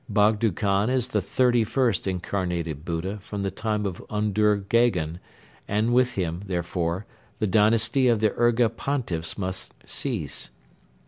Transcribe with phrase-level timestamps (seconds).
[0.09, 5.19] Bogdo Khan is the thirty first Incarnated Buddha from the time of Undur Gheghen
[5.67, 7.05] and with him, therefore,
[7.37, 10.49] the dynasty of the Urga Pontiffs must cease.